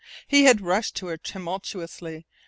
He 0.27 0.45
had 0.45 0.61
rushed 0.61 0.95
to 0.95 1.05
her 1.09 1.17
tumultuously. 1.17 2.25